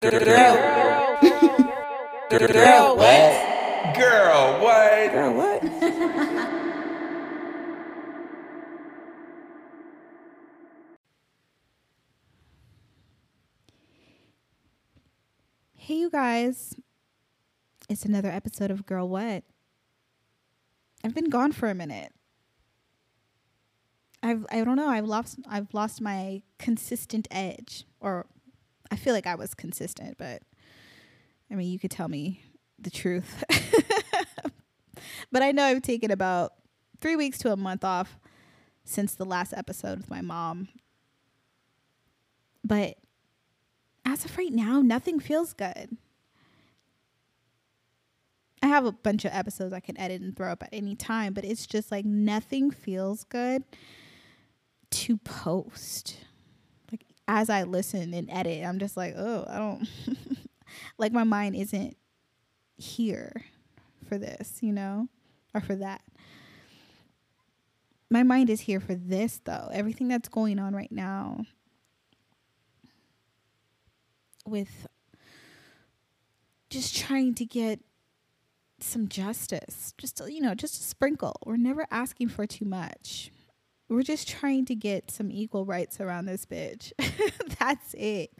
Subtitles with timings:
[0.00, 0.10] Girl.
[2.30, 3.94] Girl, what?
[3.96, 5.12] Girl, what?
[5.12, 5.62] Girl, what?
[15.74, 16.74] Hey, you guys.
[17.88, 19.42] It's another episode of Girl What.
[21.02, 22.12] I've been gone for a minute.
[24.22, 28.26] I've I don't know, I've lost I've lost my consistent edge or
[28.90, 30.42] I feel like I was consistent, but
[31.50, 32.42] I mean, you could tell me
[32.78, 33.44] the truth.
[35.32, 36.52] but I know I've taken about
[37.00, 38.18] 3 weeks to a month off
[38.84, 40.68] since the last episode with my mom.
[42.64, 42.96] But
[44.04, 45.96] as of right now, nothing feels good.
[48.62, 51.32] I have a bunch of episodes I can edit and throw up at any time,
[51.32, 53.62] but it's just like nothing feels good
[54.90, 56.18] to post.
[57.28, 59.88] As I listen and edit, I'm just like, oh, I don't
[60.98, 61.96] like my mind isn't
[62.76, 63.44] here
[64.08, 65.08] for this, you know,
[65.54, 66.00] or for that.
[68.10, 69.68] My mind is here for this though.
[69.72, 71.44] Everything that's going on right now
[74.46, 74.86] with
[76.70, 77.80] just trying to get
[78.80, 83.32] some justice just you know just a sprinkle we're never asking for too much
[83.88, 86.92] we're just trying to get some equal rights around this bitch.
[87.58, 88.32] That's it.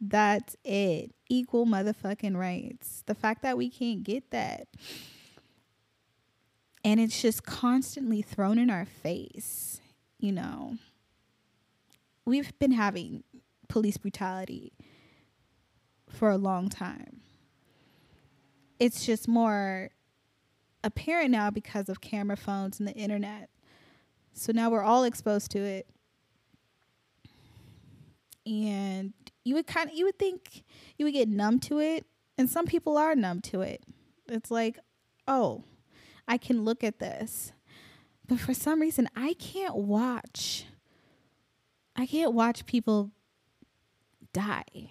[0.00, 1.14] That's it.
[1.28, 3.02] Equal motherfucking rights.
[3.06, 4.68] The fact that we can't get that.
[6.84, 9.80] And it's just constantly thrown in our face
[10.24, 10.78] you know.
[12.24, 13.24] We've been having
[13.68, 14.72] police brutality
[16.08, 17.20] for a long time.
[18.80, 19.90] It's just more
[20.82, 23.50] apparent now because of camera phones and the internet.
[24.34, 25.86] So now we're all exposed to it.
[28.46, 30.64] And you would kind of you would think
[30.98, 32.04] you would get numb to it,
[32.36, 33.82] and some people are numb to it.
[34.28, 34.78] It's like,
[35.26, 35.64] "Oh,
[36.28, 37.52] I can look at this."
[38.26, 40.66] But for some reason, I can't watch
[41.96, 43.10] I can't watch people
[44.32, 44.90] die.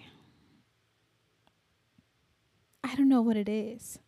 [2.82, 3.98] I don't know what it is.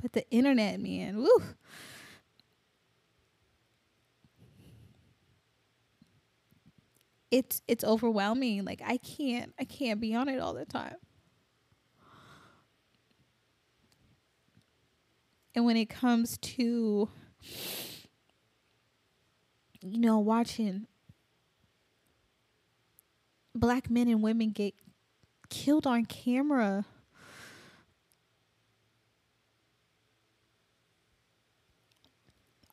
[0.00, 1.42] But the internet, man, woo.
[7.30, 8.64] It's it's overwhelming.
[8.64, 10.96] Like I can't I can't be on it all the time.
[15.54, 17.08] And when it comes to
[19.82, 20.86] you know watching
[23.54, 24.74] black men and women get
[25.50, 26.86] killed on camera.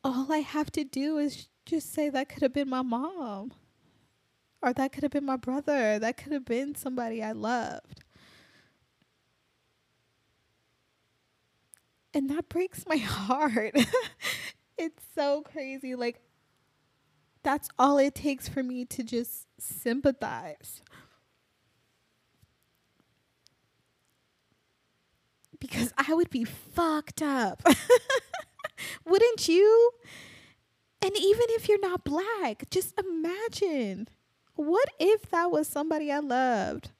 [0.06, 3.52] All I have to do is just say that could have been my mom.
[4.62, 5.98] Or that could have been my brother.
[5.98, 8.04] That could have been somebody I loved.
[12.14, 13.74] And that breaks my heart.
[14.78, 15.96] it's so crazy.
[15.96, 16.20] Like,
[17.42, 20.82] that's all it takes for me to just sympathize.
[25.58, 27.64] Because I would be fucked up.
[29.04, 29.90] Wouldn't you?
[31.02, 34.08] And even if you're not black, just imagine
[34.54, 36.90] what if that was somebody I loved?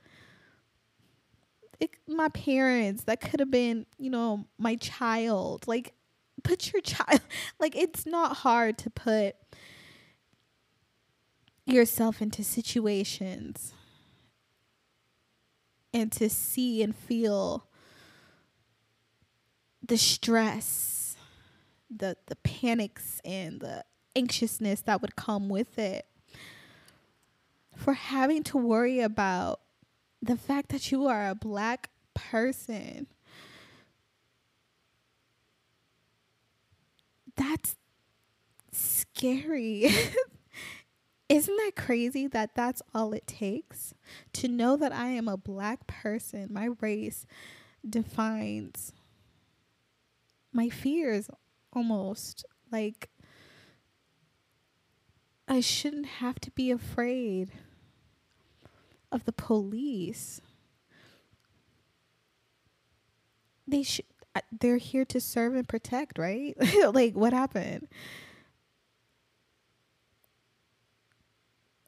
[1.81, 5.67] It, my parents, that could have been, you know, my child.
[5.67, 5.95] Like,
[6.43, 7.21] put your child,
[7.59, 9.37] like, it's not hard to put
[11.67, 13.75] yourself into situations
[15.93, 17.67] and to see and feel
[19.83, 21.06] the stress,
[21.99, 23.85] the the panics and the
[24.15, 26.07] anxiousness that would come with it.
[27.75, 29.61] For having to worry about
[30.23, 33.07] the fact that you are a black person.
[37.37, 37.77] That's
[38.73, 39.91] scary.
[41.29, 43.93] Isn't that crazy that that's all it takes
[44.35, 46.49] to know that I am a black person?
[46.51, 47.27] My race
[47.89, 48.93] defines
[50.53, 51.29] my fears
[51.77, 52.45] almost.
[52.73, 53.09] Like,
[55.47, 57.53] I shouldn't have to be afraid
[59.13, 60.41] of the police.
[63.69, 64.07] They should,
[64.51, 66.57] they're here to serve and protect, right?
[66.93, 67.89] like, what happened?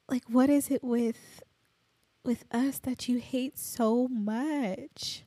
[0.08, 1.43] like what is it with
[2.25, 5.25] with us that you hate so much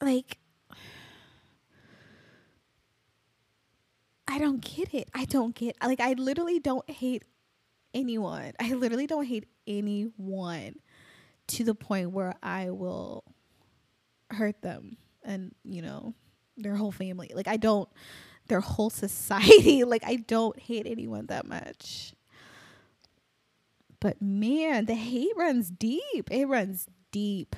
[0.00, 0.38] like
[4.30, 5.10] I don't get it.
[5.12, 7.24] I don't get like I literally don't hate
[7.92, 8.52] anyone.
[8.60, 10.76] I literally don't hate anyone
[11.48, 13.24] to the point where I will
[14.30, 16.14] hurt them and, you know,
[16.56, 17.32] their whole family.
[17.34, 17.88] Like I don't
[18.46, 19.82] their whole society.
[19.84, 22.14] like I don't hate anyone that much.
[23.98, 26.30] But man, the hate runs deep.
[26.30, 27.56] It runs deep.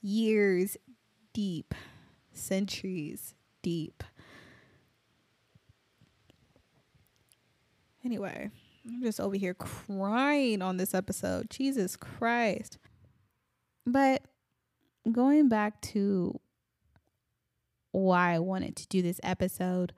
[0.00, 0.76] Years
[1.32, 1.74] deep.
[2.32, 4.04] Centuries deep.
[8.04, 8.50] Anyway,
[8.86, 11.50] I'm just over here crying on this episode.
[11.50, 12.78] Jesus Christ.
[13.86, 14.22] But
[15.10, 16.38] going back to
[17.92, 19.92] why I wanted to do this episode,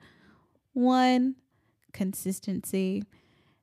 [0.73, 1.35] one,
[1.93, 3.03] consistency.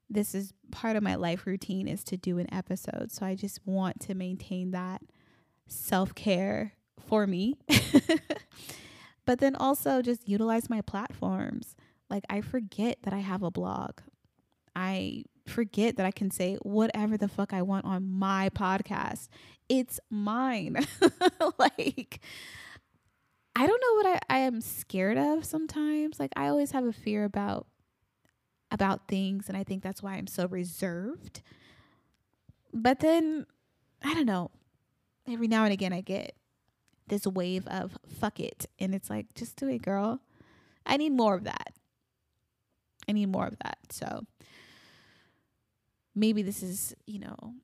[0.08, 3.12] This is part of my life routine is to do an episode.
[3.12, 5.02] So I just want to maintain that
[5.66, 6.72] self-care
[7.06, 7.58] for me.
[9.24, 11.74] but then also just utilize my platforms.
[12.08, 14.00] Like I forget that I have a blog.
[14.80, 19.28] I forget that I can say whatever the fuck I want on my podcast.
[19.68, 20.86] It's mine.
[21.58, 22.20] like,
[23.54, 26.18] I don't know what I, I am scared of sometimes.
[26.18, 27.66] Like, I always have a fear about
[28.72, 31.42] about things and I think that's why I'm so reserved.
[32.72, 33.44] But then
[34.02, 34.50] I don't know.
[35.28, 36.36] Every now and again I get
[37.08, 40.20] this wave of fuck it and it's like just do it, girl.
[40.86, 41.74] I need more of that.
[43.08, 43.78] I need more of that.
[43.90, 44.24] So
[46.14, 47.54] maybe this is, you know,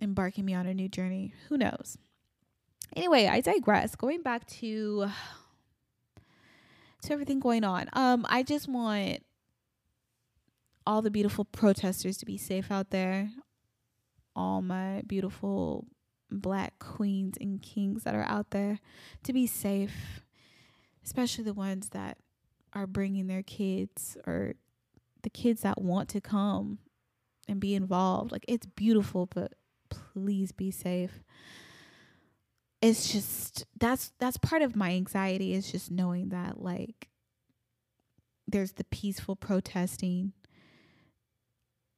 [0.00, 1.34] embarking me on a new journey.
[1.48, 1.96] Who knows?
[2.94, 3.94] Anyway, I digress.
[3.94, 5.08] Going back to
[7.02, 7.88] to everything going on.
[7.92, 9.20] Um, I just want
[10.86, 13.30] all the beautiful protesters to be safe out there.
[14.34, 15.86] All my beautiful
[16.30, 18.80] black queens and kings that are out there
[19.24, 20.22] to be safe,
[21.04, 22.18] especially the ones that
[22.72, 24.54] are bringing their kids or
[25.22, 26.78] the kids that want to come
[27.48, 28.32] and be involved.
[28.32, 29.54] Like it's beautiful, but
[29.88, 31.22] please be safe.
[32.82, 37.08] It's just that's that's part of my anxiety is just knowing that like
[38.46, 40.32] there's the peaceful protesting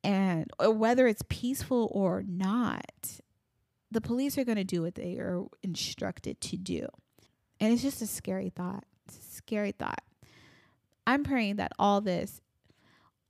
[0.04, 3.20] and whether it's peaceful or not
[3.90, 6.86] the police are going to do what they are instructed to do
[7.60, 10.02] and it's just a scary thought a scary thought
[11.06, 12.40] i'm praying that all this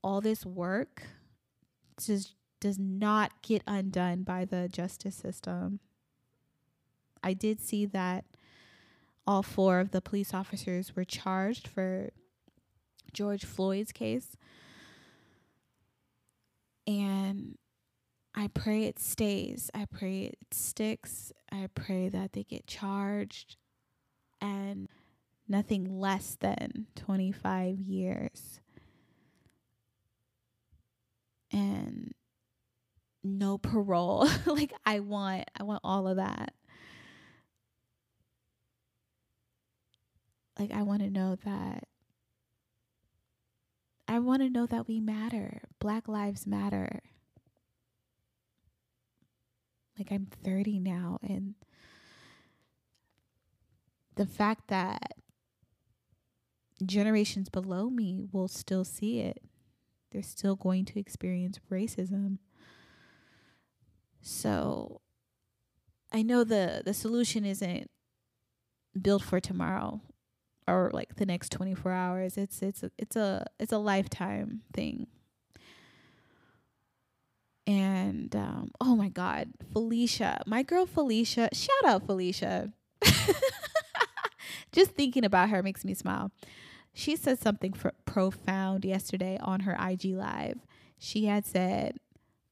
[0.03, 1.05] all this work
[2.07, 5.81] just does not get undone by the justice system.
[7.23, 8.25] I did see that
[9.27, 12.11] all four of the police officers were charged for
[13.13, 14.37] George Floyd's case.
[16.87, 17.59] And
[18.35, 19.71] I pray it stays.
[19.75, 21.33] I pray it sticks.
[21.53, 23.57] I pray that they get charged
[24.41, 24.89] and
[25.49, 28.61] nothing less than 25 years
[31.53, 32.15] and
[33.23, 34.29] no parole.
[34.47, 36.55] like I want I want all of that.
[40.59, 41.85] Like I want to know that
[44.09, 45.63] I want to know that we matter.
[45.79, 47.03] Black lives matter.
[49.99, 51.55] Like I'm 30 now and
[54.15, 55.15] the fact that
[56.85, 59.43] generations below me will still see it
[60.11, 62.39] they're still going to experience racism.
[64.21, 65.01] So
[66.13, 67.91] I know the the solution isn't
[69.01, 70.01] built for tomorrow
[70.67, 72.37] or like the next 24 hours.
[72.37, 75.07] It's it's it's a it's a lifetime thing.
[77.67, 82.73] And um, oh my God, Felicia, my girl Felicia, shout out Felicia.
[84.73, 86.31] Just thinking about her makes me smile.
[86.99, 87.77] She said something
[88.07, 90.59] profound yesterday on her IG live.
[90.99, 92.01] She had said,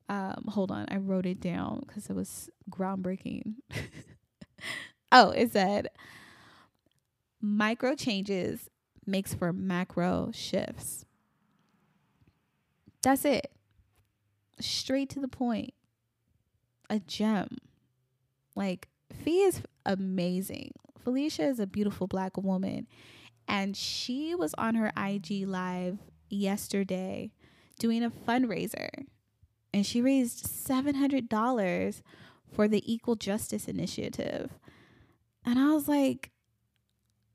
[0.09, 3.55] um, hold on, I wrote it down because it was groundbreaking.
[5.11, 5.89] oh, it said,
[7.41, 8.71] micro changes
[9.05, 11.05] makes for macro shifts.
[13.03, 13.51] That's it.
[14.61, 15.75] Straight to the point.
[16.89, 17.49] A gem.
[18.55, 20.71] Like, Fee is amazing.
[21.03, 22.87] Felicia is a beautiful black woman
[23.49, 25.99] and she was on her IG live
[26.29, 27.33] yesterday
[27.79, 29.07] doing a fundraiser.
[29.73, 32.03] And she raised $700
[32.53, 34.51] for the Equal Justice Initiative.
[35.45, 36.31] And I was like,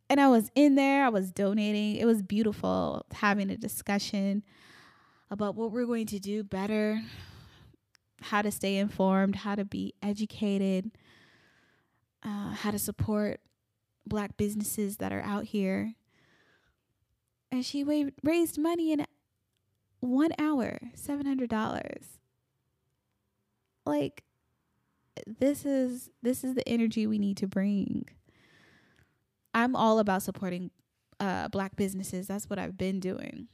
[0.09, 1.95] and I was in there, I was donating.
[1.95, 4.43] It was beautiful having a discussion
[5.29, 7.01] about what we're going to do better,
[8.21, 10.91] how to stay informed, how to be educated,
[12.23, 13.39] uh, how to support
[14.05, 15.93] black businesses that are out here
[17.51, 19.05] and she wa- raised money in
[19.99, 22.19] one hour, seven hundred dollars.
[23.85, 24.23] Like
[25.25, 28.05] this is this is the energy we need to bring.
[29.53, 30.71] I'm all about supporting
[31.19, 32.27] uh, black businesses.
[32.27, 33.47] That's what I've been doing.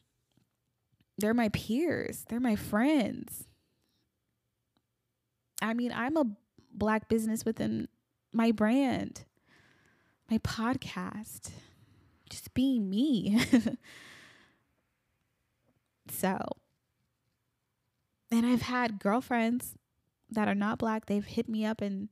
[1.18, 2.25] They're my peers.
[2.30, 3.48] They're my friends.
[5.62, 6.25] I mean, I'm a
[6.72, 7.88] black business within
[8.32, 9.25] my brand,
[10.30, 11.50] my podcast,
[12.30, 13.40] just being me.
[16.10, 16.38] so,
[18.32, 19.76] and I've had girlfriends
[20.30, 22.10] that are not black, they've hit me up and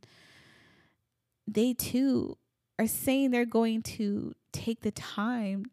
[1.48, 2.38] they too
[2.80, 5.66] are saying they're going to take the time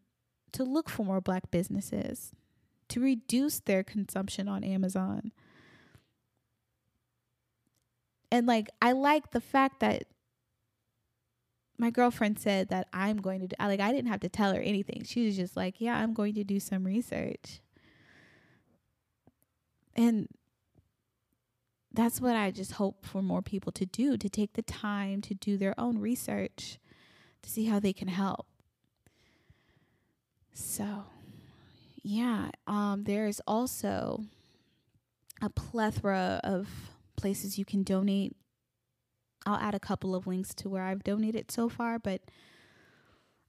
[0.52, 2.32] to look for more black businesses,
[2.88, 5.32] to reduce their consumption on Amazon.
[8.30, 10.04] And like, I like the fact that
[11.82, 14.60] my girlfriend said that I'm going to do, like, I didn't have to tell her
[14.60, 15.02] anything.
[15.04, 17.60] She was just like, yeah, I'm going to do some research.
[19.96, 20.28] And
[21.92, 25.34] that's what I just hope for more people to do to take the time to
[25.34, 26.78] do their own research
[27.42, 28.46] to see how they can help.
[30.54, 31.06] So,
[32.00, 34.22] yeah, um, there's also
[35.42, 36.68] a plethora of
[37.16, 38.36] places you can donate.
[39.46, 42.22] I'll add a couple of links to where I've donated so far, but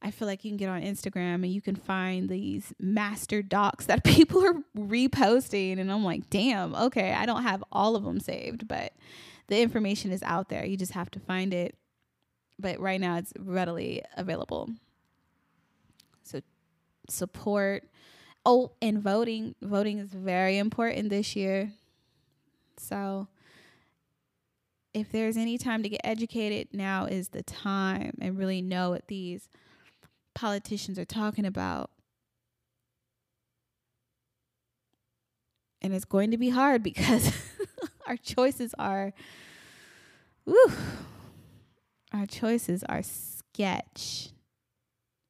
[0.01, 3.85] I feel like you can get on Instagram and you can find these master docs
[3.85, 5.79] that people are reposting.
[5.79, 8.93] And I'm like, damn, okay, I don't have all of them saved, but
[9.47, 10.65] the information is out there.
[10.65, 11.77] You just have to find it.
[12.59, 14.69] But right now it's readily available.
[16.23, 16.41] So
[17.09, 17.85] support.
[18.45, 19.55] Oh, and voting.
[19.61, 21.71] Voting is very important this year.
[22.77, 23.27] So
[24.93, 29.07] if there's any time to get educated, now is the time and really know what
[29.07, 29.49] these
[30.35, 31.89] politicians are talking about.
[35.81, 37.33] And it's going to be hard because
[38.07, 39.13] our choices are,
[40.45, 40.71] whew,
[42.13, 44.29] our choices are sketch.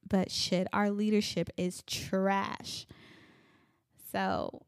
[0.08, 2.86] But shit, our leadership is trash.
[4.12, 4.62] So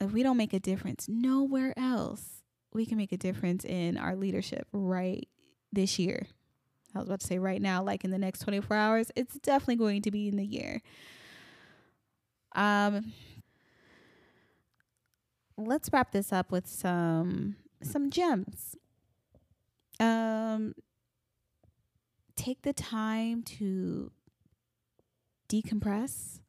[0.00, 2.41] if we don't make a difference nowhere else,
[2.72, 5.28] we can make a difference in our leadership right
[5.72, 6.26] this year.
[6.94, 9.76] I was about to say right now, like in the next 24 hours, it's definitely
[9.76, 10.82] going to be in the year.
[12.54, 13.12] Um,
[15.56, 18.76] let's wrap this up with some some gems.
[19.98, 20.74] Um,
[22.36, 24.10] take the time to
[25.48, 26.40] decompress.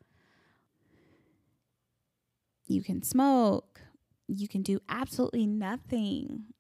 [2.68, 3.82] You can smoke.
[4.28, 6.54] You can do absolutely nothing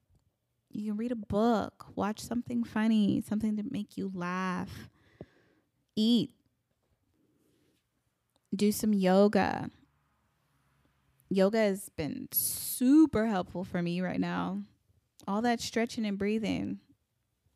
[0.73, 4.89] you can read a book, watch something funny, something to make you laugh,
[5.95, 6.31] eat,
[8.55, 9.69] do some yoga.
[11.29, 14.61] Yoga has been super helpful for me right now.
[15.27, 16.79] All that stretching and breathing,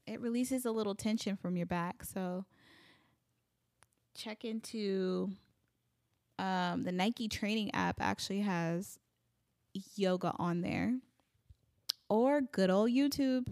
[0.05, 2.03] it releases a little tension from your back.
[2.03, 2.45] So
[4.15, 5.31] check into
[6.39, 8.99] um, the Nike training app actually has
[9.95, 10.97] yoga on there
[12.09, 13.45] or good old YouTube.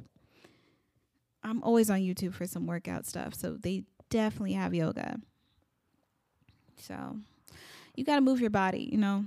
[1.43, 5.19] I'm always on YouTube for some workout stuff, so they definitely have yoga.
[6.77, 7.17] So
[7.95, 9.25] you got to move your body, you know.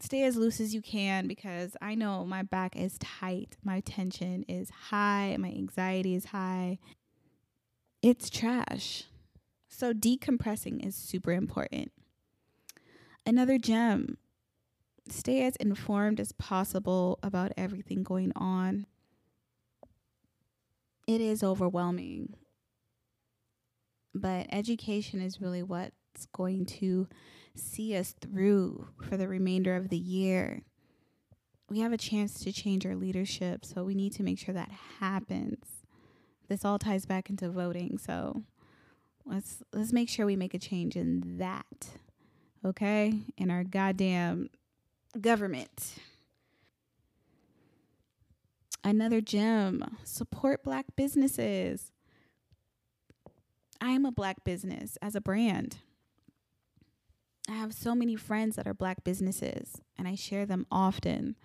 [0.00, 4.44] Stay as loose as you can because I know my back is tight, my tension
[4.48, 6.78] is high, my anxiety is high.
[8.00, 9.04] It's trash.
[9.68, 11.90] So decompressing is super important.
[13.26, 14.18] Another gem
[15.12, 18.86] stay as informed as possible about everything going on.
[21.06, 22.34] It is overwhelming,
[24.14, 27.08] but education is really what's going to
[27.54, 30.62] see us through for the remainder of the year.
[31.70, 34.70] We have a chance to change our leadership, so we need to make sure that
[35.00, 35.64] happens.
[36.48, 38.42] This all ties back into voting, so
[39.26, 41.88] let's let's make sure we make a change in that.
[42.64, 43.20] Okay?
[43.36, 44.48] In our goddamn
[45.20, 45.94] government.
[48.84, 51.92] Another gem support black businesses.
[53.80, 55.78] I am a black business as a brand.
[57.48, 61.36] I have so many friends that are black businesses and I share them often.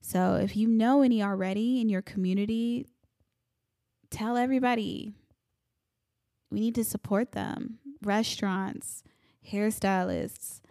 [0.00, 2.86] So if you know any already in your community,
[4.10, 5.12] tell everybody.
[6.50, 7.78] We need to support them.
[8.02, 9.04] Restaurants,
[9.50, 10.61] hairstylists,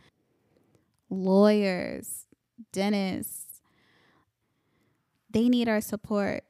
[1.12, 2.26] lawyers,
[2.72, 3.62] dentists.
[5.30, 6.44] They need our support.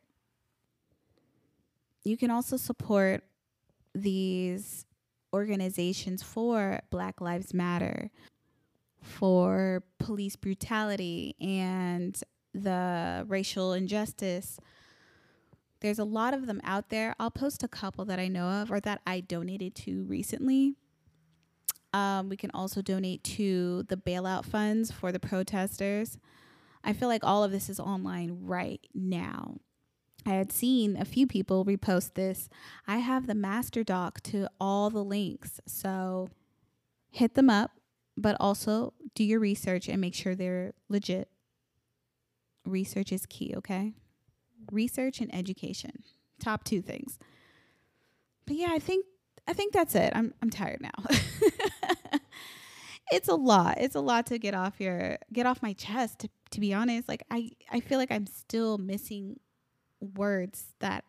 [2.04, 3.24] You can also support
[3.94, 4.86] these
[5.34, 8.10] organizations for Black Lives Matter,
[9.02, 12.20] for police brutality, and
[12.54, 14.60] the racial injustice.
[15.80, 17.16] There's a lot of them out there.
[17.20, 20.76] I'll post a couple that I know of or that I donated to recently.
[21.94, 26.18] Um, we can also donate to the bailout funds for the protesters.
[26.84, 29.56] I feel like all of this is online right now.
[30.26, 32.48] I had seen a few people repost this.
[32.88, 35.60] I have the master doc to all the links.
[35.66, 36.30] So
[37.10, 37.72] hit them up,
[38.16, 41.30] but also do your research and make sure they're legit.
[42.66, 43.94] Research is key, okay?
[44.72, 46.04] Research and education.
[46.40, 47.18] Top two things.
[48.46, 49.06] But yeah, I think
[49.48, 50.14] I think that's it.
[50.16, 50.92] I'm I'm tired now.
[53.12, 53.78] it's a lot.
[53.80, 57.08] It's a lot to get off your get off my chest to, to be honest.
[57.10, 59.40] Like I I feel like I'm still missing
[60.00, 61.04] words that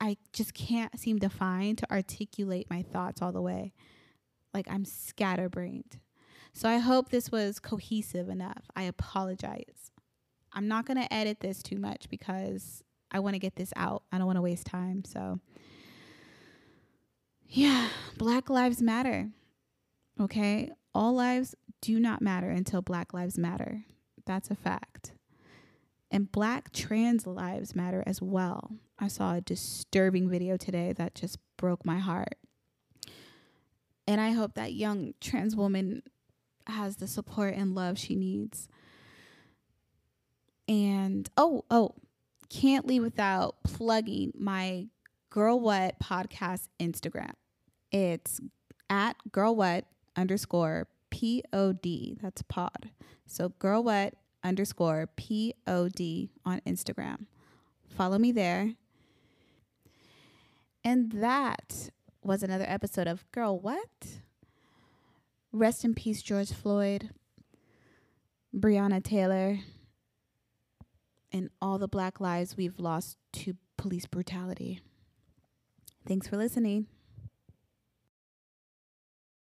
[0.00, 3.72] I just can't seem to find to articulate my thoughts all the way.
[4.52, 6.00] Like I'm scatterbrained.
[6.52, 8.64] So I hope this was cohesive enough.
[8.76, 9.92] I apologize.
[10.52, 14.02] I'm not going to edit this too much because I want to get this out.
[14.12, 15.02] I don't want to waste time.
[15.04, 15.40] So,
[17.46, 19.30] yeah, Black Lives Matter.
[20.20, 20.70] Okay?
[20.94, 23.84] All lives do not matter until Black Lives Matter.
[24.26, 25.12] That's a fact.
[26.10, 28.72] And black trans lives matter as well.
[28.98, 32.36] I saw a disturbing video today that just broke my heart.
[34.06, 36.02] And I hope that young trans woman
[36.66, 38.68] has the support and love she needs.
[40.68, 41.94] And oh, oh,
[42.50, 44.86] can't leave without plugging my
[45.30, 47.32] Girl What podcast Instagram.
[47.90, 48.38] It's
[48.90, 52.16] at Girl What underscore P O D.
[52.22, 52.90] That's pod.
[53.26, 54.14] So Girl What
[54.44, 57.26] underscore P O D on Instagram.
[57.88, 58.74] Follow me there.
[60.84, 61.90] And that
[62.22, 64.18] was another episode of Girl What?
[65.52, 67.10] Rest in peace, George Floyd,
[68.56, 69.58] Breonna Taylor,
[71.30, 74.80] and all the black lives we've lost to police brutality.
[76.06, 76.86] Thanks for listening.